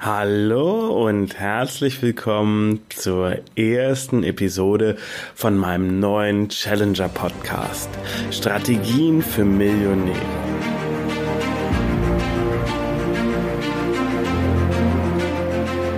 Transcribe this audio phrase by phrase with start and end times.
[0.00, 4.96] Hallo und herzlich willkommen zur ersten Episode
[5.34, 7.90] von meinem neuen Challenger Podcast
[8.30, 10.16] Strategien für Millionäre.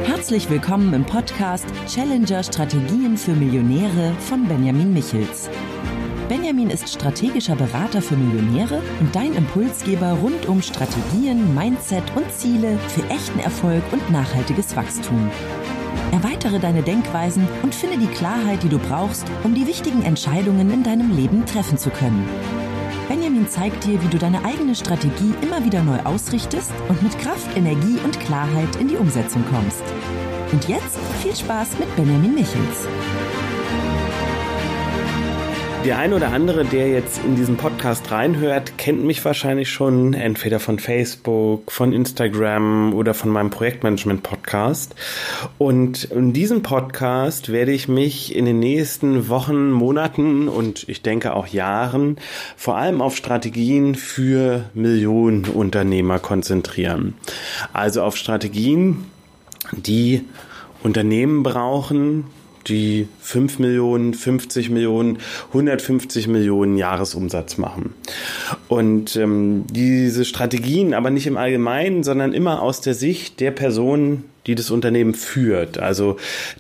[0.07, 5.51] Herzlich willkommen im Podcast Challenger Strategien für Millionäre von Benjamin Michels.
[6.31, 12.79] Benjamin ist strategischer Berater für Millionäre und dein Impulsgeber rund um Strategien, Mindset und Ziele
[12.87, 15.29] für echten Erfolg und nachhaltiges Wachstum.
[16.13, 20.85] Erweitere deine Denkweisen und finde die Klarheit, die du brauchst, um die wichtigen Entscheidungen in
[20.85, 22.25] deinem Leben treffen zu können.
[23.09, 27.57] Benjamin zeigt dir, wie du deine eigene Strategie immer wieder neu ausrichtest und mit Kraft,
[27.57, 29.83] Energie und Klarheit in die Umsetzung kommst.
[30.53, 32.87] Und jetzt viel Spaß mit Benjamin Michels.
[35.83, 40.61] Der ein oder andere, der jetzt in diesen Podcast reinhört, kennt mich wahrscheinlich schon entweder
[40.61, 44.95] von Facebook, von Instagram oder von meinem Projektmanagement-Podcast.
[45.57, 51.35] Und in diesem Podcast werde ich mich in den nächsten Wochen, Monaten und ich denke
[51.35, 52.17] auch Jahren
[52.59, 57.15] vor allem auf Strategien für Millionenunternehmer konzentrieren.
[57.73, 59.07] Also auf Strategien,
[59.73, 60.25] die
[60.83, 62.27] Unternehmen brauchen,
[62.67, 67.95] die 5 Millionen, 50 Millionen, 150 Millionen Jahresumsatz machen.
[68.69, 74.25] Und ähm, diese Strategien aber nicht im Allgemeinen, sondern immer aus der Sicht der Person,
[74.47, 75.79] die das Unternehmen führt.
[75.79, 76.17] Also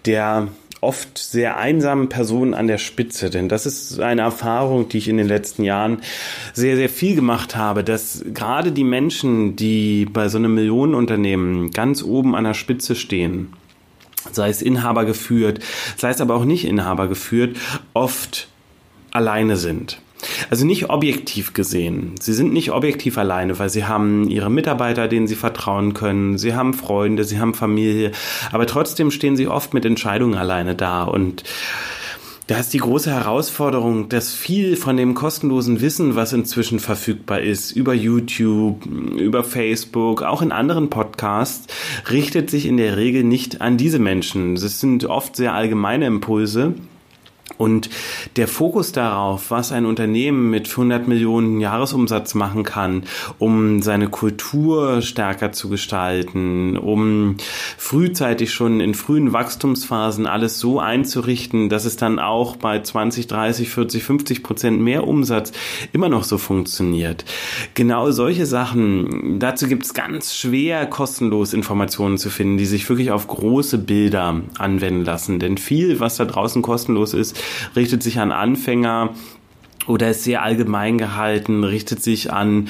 [0.07, 0.49] der
[0.81, 3.31] oft sehr einsamen Person an der Spitze.
[3.31, 6.01] Denn das ist eine Erfahrung, die ich in den letzten Jahren
[6.55, 12.03] sehr, sehr viel gemacht habe, dass gerade die Menschen, die bei so einem Millionenunternehmen ganz
[12.03, 13.53] oben an der Spitze stehen,
[14.35, 15.61] sei es Inhaber geführt,
[15.97, 17.57] sei es aber auch nicht Inhaber geführt,
[17.95, 18.49] oft
[19.11, 20.01] alleine sind.
[20.51, 22.15] Also nicht objektiv gesehen.
[22.21, 26.55] Sie sind nicht objektiv alleine, weil sie haben ihre Mitarbeiter, denen sie vertrauen können, sie
[26.55, 28.13] haben Freunde, sie haben Familie,
[28.53, 31.45] aber trotzdem stehen sie oft mit Entscheidungen alleine da und
[32.51, 37.71] da ist die große Herausforderung, dass viel von dem kostenlosen Wissen, was inzwischen verfügbar ist,
[37.71, 41.73] über YouTube, über Facebook, auch in anderen Podcasts,
[42.11, 44.57] richtet sich in der Regel nicht an diese Menschen.
[44.57, 46.75] Das sind oft sehr allgemeine Impulse
[47.59, 47.91] und
[48.37, 53.05] der Fokus darauf, was ein Unternehmen mit 100 Millionen Jahresumsatz machen kann,
[53.39, 57.37] um seine Kultur stärker zu gestalten, um
[57.77, 63.69] frühzeitig schon in frühen Wachstumsphasen alles so einzurichten, dass es dann auch bei 20, 30,
[63.69, 65.53] 40, 50 Prozent mehr Umsatz
[65.93, 67.25] immer noch so funktioniert.
[67.75, 73.11] Genau solche Sachen, dazu gibt es ganz schwer kostenlos Informationen zu finden, die sich wirklich
[73.11, 75.39] auf große Bilder anwenden lassen.
[75.39, 77.40] Denn viel, was da draußen kostenlos ist,
[77.77, 79.11] richtet sich an Anfänger
[79.87, 82.69] oder ist sehr allgemein gehalten, richtet sich an,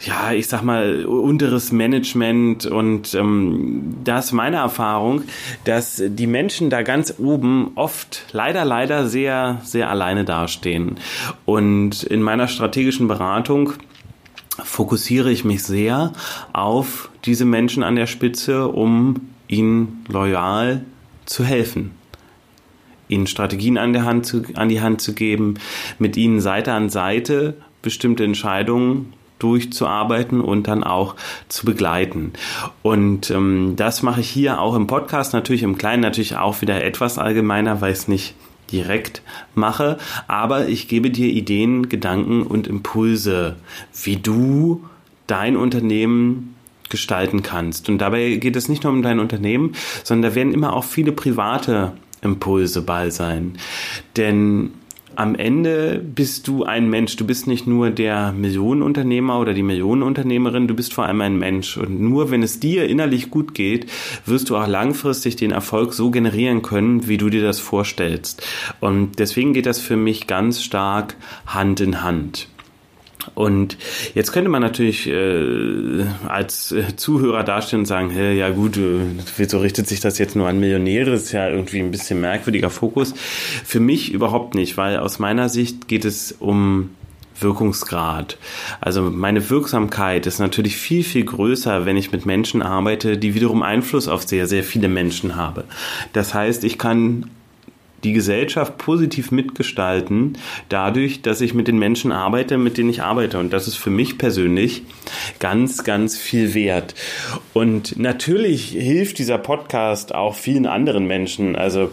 [0.00, 5.22] ja, ich sag mal, unteres Management und ähm, da ist meine Erfahrung,
[5.64, 10.96] dass die Menschen da ganz oben oft leider, leider sehr, sehr alleine dastehen.
[11.46, 13.72] Und in meiner strategischen Beratung
[14.62, 16.12] fokussiere ich mich sehr
[16.52, 20.84] auf diese Menschen an der Spitze, um ihnen loyal
[21.24, 21.97] zu helfen
[23.08, 25.54] ihnen Strategien an, der Hand zu, an die Hand zu geben,
[25.98, 31.14] mit ihnen Seite an Seite bestimmte Entscheidungen durchzuarbeiten und dann auch
[31.48, 32.32] zu begleiten.
[32.82, 36.82] Und ähm, das mache ich hier auch im Podcast, natürlich im Kleinen, natürlich auch wieder
[36.82, 38.34] etwas allgemeiner, weil ich es nicht
[38.72, 39.22] direkt
[39.54, 39.96] mache,
[40.26, 43.56] aber ich gebe dir Ideen, Gedanken und Impulse,
[44.02, 44.84] wie du
[45.26, 46.54] dein Unternehmen
[46.90, 47.88] gestalten kannst.
[47.88, 51.12] Und dabei geht es nicht nur um dein Unternehmen, sondern da werden immer auch viele
[51.12, 51.92] private
[52.22, 53.58] Impulse bei sein.
[54.16, 54.70] Denn
[55.18, 57.16] am Ende bist du ein Mensch.
[57.16, 61.76] Du bist nicht nur der Millionenunternehmer oder die Millionenunternehmerin, du bist vor allem ein Mensch.
[61.76, 63.90] Und nur wenn es dir innerlich gut geht,
[64.26, 68.46] wirst du auch langfristig den Erfolg so generieren können, wie du dir das vorstellst.
[68.78, 72.46] Und deswegen geht das für mich ganz stark Hand in Hand.
[73.34, 73.76] Und
[74.14, 79.00] jetzt könnte man natürlich äh, als äh, Zuhörer dastehen und sagen, hey, ja gut, äh,
[79.36, 81.10] wieso richtet sich das jetzt nur an Millionäre?
[81.10, 83.14] Das ist ja irgendwie ein bisschen merkwürdiger Fokus.
[83.64, 86.90] Für mich überhaupt nicht, weil aus meiner Sicht geht es um
[87.40, 88.38] Wirkungsgrad.
[88.80, 93.62] Also meine Wirksamkeit ist natürlich viel, viel größer, wenn ich mit Menschen arbeite, die wiederum
[93.62, 95.64] Einfluss auf sehr, sehr viele Menschen habe.
[96.12, 97.30] Das heißt, ich kann
[98.04, 103.38] die Gesellschaft positiv mitgestalten, dadurch, dass ich mit den Menschen arbeite, mit denen ich arbeite.
[103.38, 104.82] Und das ist für mich persönlich
[105.38, 106.94] ganz, ganz viel wert.
[107.54, 111.56] Und natürlich hilft dieser Podcast auch vielen anderen Menschen.
[111.56, 111.90] Also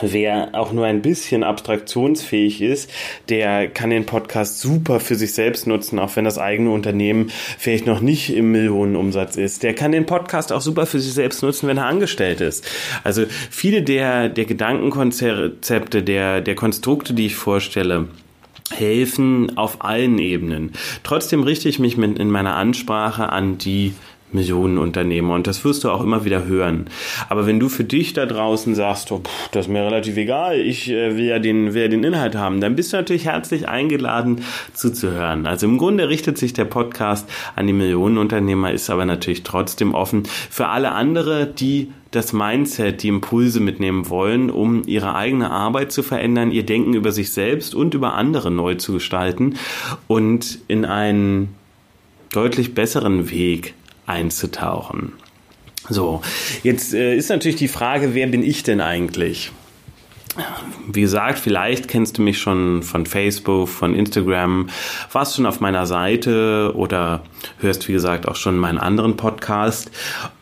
[0.00, 2.90] Wer auch nur ein bisschen abstraktionsfähig ist,
[3.28, 7.86] der kann den Podcast super für sich selbst nutzen, auch wenn das eigene Unternehmen vielleicht
[7.86, 9.62] noch nicht im Millionenumsatz ist.
[9.62, 12.64] Der kann den Podcast auch super für sich selbst nutzen, wenn er angestellt ist.
[13.02, 18.08] Also viele der, der Gedankenkonzepte, der, der Konstrukte, die ich vorstelle,
[18.70, 20.72] helfen auf allen Ebenen.
[21.02, 23.94] Trotzdem richte ich mich in meiner Ansprache an die
[24.32, 26.86] Millionenunternehmer und das wirst du auch immer wieder hören.
[27.28, 30.58] Aber wenn du für dich da draußen sagst, oh, pff, das ist mir relativ egal,
[30.58, 33.68] ich äh, will, ja den, will ja den Inhalt haben, dann bist du natürlich herzlich
[33.68, 34.42] eingeladen
[34.74, 35.46] zuzuhören.
[35.46, 40.24] Also im Grunde richtet sich der Podcast an die Millionenunternehmer, ist aber natürlich trotzdem offen
[40.50, 46.02] für alle andere, die das Mindset, die Impulse mitnehmen wollen, um ihre eigene Arbeit zu
[46.02, 49.56] verändern, ihr Denken über sich selbst und über andere neu zu gestalten
[50.06, 51.54] und in einen
[52.32, 53.74] deutlich besseren Weg
[54.08, 55.12] einzutauchen.
[55.88, 56.20] So,
[56.62, 59.52] jetzt äh, ist natürlich die Frage, wer bin ich denn eigentlich?
[60.86, 64.68] Wie gesagt, vielleicht kennst du mich schon von Facebook, von Instagram,
[65.12, 67.22] warst schon auf meiner Seite oder
[67.58, 69.90] hörst, wie gesagt, auch schon meinen anderen Podcast.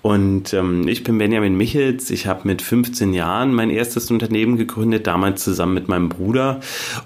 [0.03, 2.11] Und ähm, ich bin Benjamin Michels.
[2.11, 6.61] Ich habe mit 15 Jahren mein erstes Unternehmen gegründet, damals zusammen mit meinem Bruder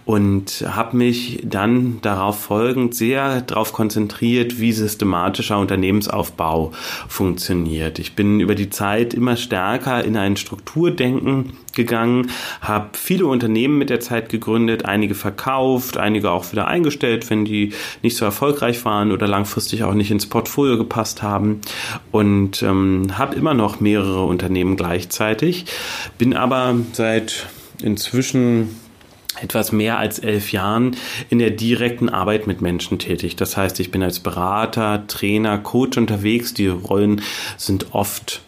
[0.04, 6.72] und habe mich dann darauf folgend sehr darauf konzentriert, wie systematischer Unternehmensaufbau
[7.08, 7.98] funktioniert.
[7.98, 13.90] Ich bin über die Zeit immer stärker in ein Strukturdenken gegangen, habe viele Unternehmen mit
[13.90, 17.72] der Zeit gegründet, einige verkauft, einige auch wieder eingestellt, wenn die
[18.02, 21.60] nicht so erfolgreich waren oder langfristig auch nicht ins Portfolio gepasst haben
[22.10, 25.66] und ähm, habe immer noch mehrere Unternehmen gleichzeitig,
[26.18, 27.46] bin aber seit
[27.82, 28.76] inzwischen
[29.40, 30.96] etwas mehr als elf Jahren
[31.28, 33.36] in der direkten Arbeit mit Menschen tätig.
[33.36, 36.52] Das heißt, ich bin als Berater, Trainer, Coach unterwegs.
[36.52, 37.22] Die Rollen
[37.56, 38.42] sind oft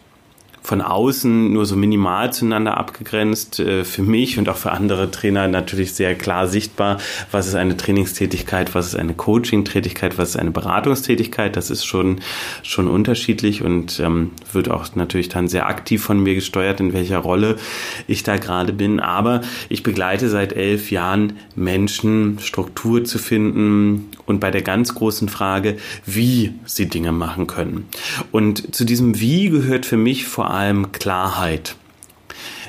[0.63, 3.59] von außen nur so minimal zueinander abgegrenzt.
[3.59, 6.97] Äh, für mich und auch für andere Trainer natürlich sehr klar sichtbar,
[7.31, 11.55] was ist eine Trainingstätigkeit, was ist eine Coaching-Tätigkeit, was ist eine Beratungstätigkeit.
[11.55, 12.21] Das ist schon,
[12.63, 17.19] schon unterschiedlich und ähm, wird auch natürlich dann sehr aktiv von mir gesteuert, in welcher
[17.19, 17.57] Rolle
[18.07, 19.01] ich da gerade bin.
[19.01, 25.27] Aber ich begleite seit elf Jahren Menschen, Struktur zu finden und bei der ganz großen
[25.27, 25.75] Frage,
[26.05, 27.87] wie sie Dinge machen können.
[28.31, 31.75] Und zu diesem Wie gehört für mich vor allem Klarheit.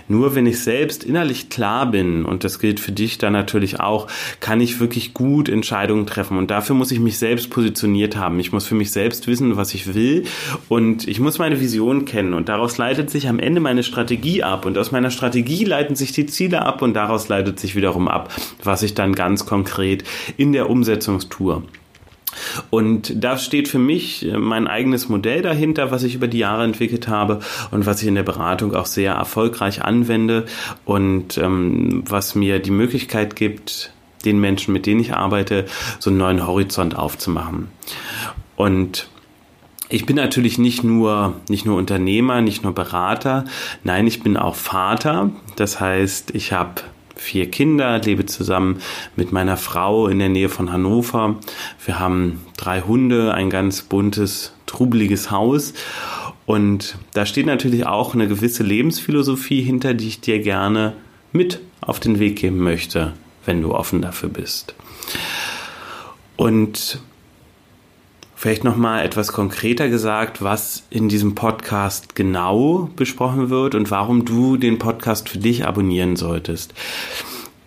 [0.06, 4.06] Nur wenn ich selbst innerlich klar bin, und das gilt für dich dann natürlich auch,
[4.40, 6.36] kann ich wirklich gut Entscheidungen treffen.
[6.36, 8.38] Und dafür muss ich mich selbst positioniert haben.
[8.38, 10.24] Ich muss für mich selbst wissen, was ich will.
[10.68, 12.34] Und ich muss meine Vision kennen.
[12.34, 14.66] Und daraus leitet sich am Ende meine Strategie ab.
[14.66, 16.82] Und aus meiner Strategie leiten sich die Ziele ab.
[16.82, 18.30] Und daraus leitet sich wiederum ab,
[18.62, 20.04] was ich dann ganz konkret
[20.36, 21.62] in der Umsetzungstour
[22.70, 26.64] und da steht für mich äh, mein eigenes Modell dahinter, was ich über die Jahre
[26.64, 27.40] entwickelt habe
[27.70, 30.46] und was ich in der Beratung auch sehr erfolgreich anwende
[30.84, 33.92] und ähm, was mir die Möglichkeit gibt,
[34.24, 35.66] den Menschen, mit denen ich arbeite,
[35.98, 37.68] so einen neuen Horizont aufzumachen.
[38.56, 39.08] Und
[39.88, 43.44] ich bin natürlich nicht nur, nicht nur Unternehmer, nicht nur Berater,
[43.84, 45.30] nein, ich bin auch Vater.
[45.56, 46.82] Das heißt, ich habe
[47.16, 48.80] vier Kinder, lebe zusammen
[49.16, 51.36] mit meiner Frau in der Nähe von Hannover.
[51.84, 55.74] Wir haben drei Hunde, ein ganz buntes, trubeliges Haus.
[56.46, 60.94] Und da steht natürlich auch eine gewisse Lebensphilosophie hinter, die ich dir gerne
[61.32, 63.14] mit auf den Weg geben möchte,
[63.46, 64.74] wenn du offen dafür bist.
[66.36, 67.00] Und
[68.44, 74.58] Vielleicht nochmal etwas konkreter gesagt, was in diesem Podcast genau besprochen wird und warum du
[74.58, 76.74] den Podcast für dich abonnieren solltest.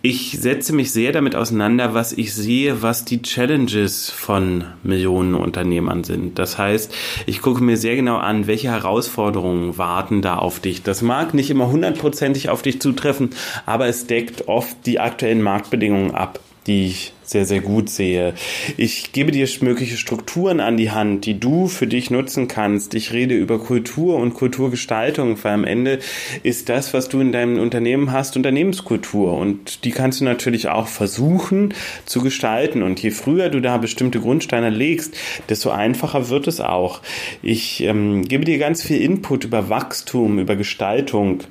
[0.02, 6.38] Ich setze mich sehr damit auseinander, was ich sehe, was die Challenges von Millionenunternehmern sind.
[6.38, 6.94] Das heißt,
[7.26, 10.84] ich gucke mir sehr genau an, welche Herausforderungen warten da auf dich.
[10.84, 13.30] Das mag nicht immer hundertprozentig auf dich zutreffen,
[13.66, 18.34] aber es deckt oft die aktuellen Marktbedingungen ab, die ich sehr, sehr gut sehe.
[18.76, 22.94] Ich gebe dir mögliche Strukturen an die Hand, die du für dich nutzen kannst.
[22.94, 25.98] Ich rede über Kultur und Kulturgestaltung, weil am Ende
[26.42, 29.36] ist das, was du in deinem Unternehmen hast, Unternehmenskultur.
[29.36, 31.74] Und die kannst du natürlich auch versuchen
[32.06, 32.82] zu gestalten.
[32.82, 35.16] Und je früher du da bestimmte Grundsteine legst,
[35.48, 37.02] desto einfacher wird es auch.
[37.42, 41.44] Ich ähm, gebe dir ganz viel Input über Wachstum, über Gestaltung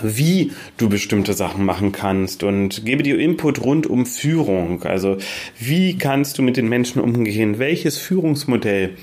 [0.00, 4.82] wie du bestimmte Sachen machen kannst und gebe dir Input rund um Führung.
[4.84, 5.18] Also
[5.58, 7.58] wie kannst du mit den Menschen umgehen?
[7.58, 8.96] Welches Führungsmodell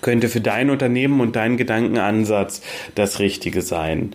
[0.00, 2.62] könnte für dein Unternehmen und deinen Gedankenansatz
[2.94, 4.14] das Richtige sein.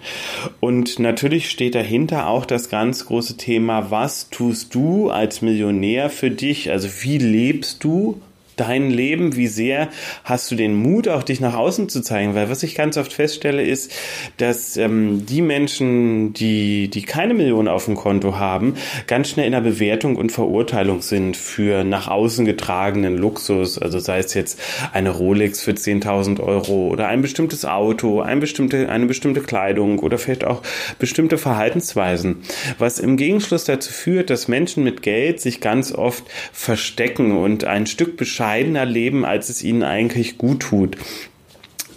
[0.59, 6.31] Und natürlich steht dahinter auch das ganz große Thema, was tust du als Millionär für
[6.31, 6.71] dich?
[6.71, 8.21] Also wie lebst du
[8.55, 9.35] dein Leben?
[9.35, 9.89] Wie sehr
[10.23, 12.35] hast du den Mut, auch dich nach außen zu zeigen?
[12.35, 13.91] Weil was ich ganz oft feststelle, ist,
[14.37, 18.75] dass ähm, die Menschen, die, die keine Millionen auf dem Konto haben,
[19.07, 23.77] ganz schnell in der Bewertung und Verurteilung sind für nach außen getragenen Luxus.
[23.77, 24.59] Also sei es jetzt
[24.93, 30.17] eine Rolex für 10.000 Euro oder ein bestimmtes Auto, ein bestimmte, eine bestimmte Kleidung oder
[30.17, 30.61] vielleicht auch
[30.99, 32.37] bestimmte Verhaltensweisen.
[32.77, 37.85] Was im Gegenschluss dazu führt, dass Menschen mit Geld sich ganz oft verstecken und ein
[37.85, 40.97] Stück bescheiden bescheidener leben, als es ihnen eigentlich gut tut.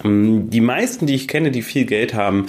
[0.03, 2.47] Ähm, die meisten, die ich kenne, die viel Geld haben,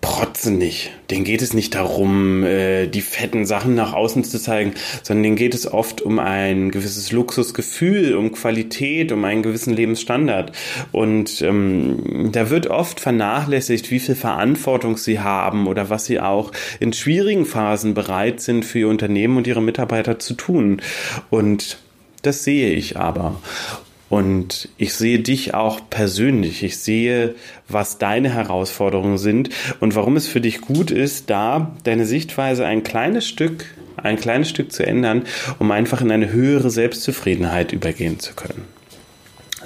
[0.00, 0.92] protzen nicht.
[1.10, 5.36] Denen geht es nicht darum, äh, die fetten Sachen nach außen zu zeigen, sondern denen
[5.36, 10.52] geht es oft um ein gewisses Luxusgefühl, um Qualität, um einen gewissen Lebensstandard.
[10.92, 16.52] Und ähm, da wird oft vernachlässigt, wie viel Verantwortung sie haben oder was sie auch
[16.78, 20.80] in schwierigen Phasen bereit sind, für ihr Unternehmen und ihre Mitarbeiter zu tun.
[21.28, 21.78] Und
[22.22, 23.36] das sehe ich aber.
[24.08, 26.62] Und ich sehe dich auch persönlich.
[26.62, 27.34] Ich sehe,
[27.68, 32.82] was deine Herausforderungen sind und warum es für dich gut ist, da deine Sichtweise ein
[32.82, 35.24] kleines Stück, ein kleines Stück zu ändern,
[35.58, 38.77] um einfach in eine höhere Selbstzufriedenheit übergehen zu können.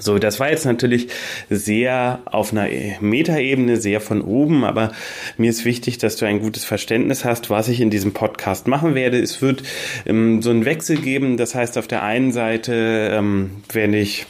[0.02, 1.08] So, das war jetzt natürlich
[1.48, 2.66] sehr auf einer
[3.00, 4.90] Metaebene, sehr von oben, aber
[5.36, 8.96] mir ist wichtig, dass du ein gutes Verständnis hast, was ich in diesem Podcast machen
[8.96, 9.20] werde.
[9.20, 9.62] Es wird
[10.04, 11.36] ähm, so einen Wechsel geben.
[11.36, 14.26] Das heißt, auf der einen Seite ähm, werde ich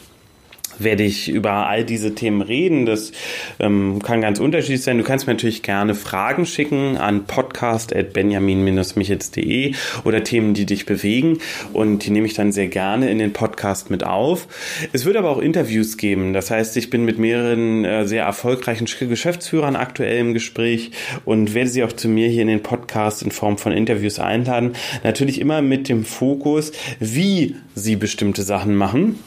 [0.79, 2.85] werde ich über all diese Themen reden.
[2.85, 3.11] Das
[3.59, 4.97] ähm, kann ganz unterschiedlich sein.
[4.97, 11.39] Du kannst mir natürlich gerne Fragen schicken an podcast.benjamin-michels.de oder Themen, die dich bewegen.
[11.73, 14.47] Und die nehme ich dann sehr gerne in den Podcast mit auf.
[14.91, 16.33] Es wird aber auch Interviews geben.
[16.33, 20.91] Das heißt, ich bin mit mehreren äh, sehr erfolgreichen Geschäftsführern aktuell im Gespräch
[21.25, 24.73] und werde sie auch zu mir hier in den Podcast in Form von Interviews einladen.
[25.03, 29.19] Natürlich immer mit dem Fokus, wie sie bestimmte Sachen machen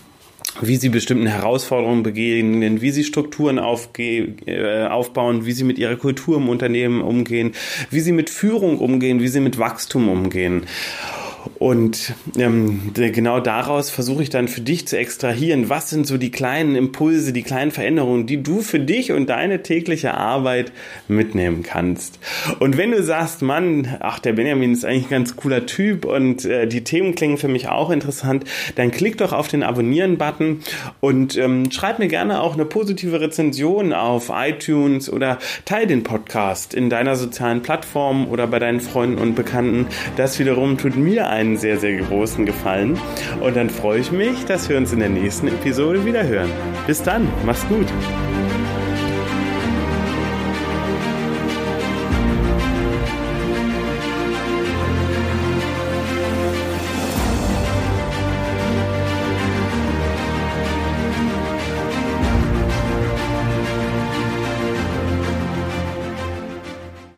[0.61, 6.37] wie sie bestimmten Herausforderungen begegnen, wie sie Strukturen äh, aufbauen, wie sie mit ihrer Kultur
[6.37, 7.53] im Unternehmen umgehen,
[7.91, 10.67] wie sie mit Führung umgehen, wie sie mit Wachstum umgehen.
[11.59, 16.31] Und ähm, genau daraus versuche ich dann für dich zu extrahieren, was sind so die
[16.31, 20.73] kleinen Impulse, die kleinen Veränderungen, die du für dich und deine tägliche Arbeit
[21.09, 22.19] mitnehmen kannst.
[22.59, 26.45] Und wenn du sagst, Mann, ach, der Benjamin ist eigentlich ein ganz cooler Typ und
[26.45, 28.45] äh, die Themen klingen für mich auch interessant,
[28.75, 30.61] dann klick doch auf den Abonnieren-Button
[31.01, 36.75] und ähm, schreib mir gerne auch eine positive Rezension auf iTunes oder teil den Podcast
[36.75, 39.87] in deiner sozialen Plattform oder bei deinen Freunden und Bekannten.
[40.17, 42.99] Das wiederum tut mir einen sehr, sehr großen Gefallen.
[43.41, 46.51] Und dann freue ich mich, dass wir uns in der nächsten Episode wieder hören.
[46.87, 47.87] Bis dann, mach's gut.